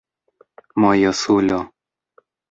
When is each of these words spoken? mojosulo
mojosulo 0.79 1.59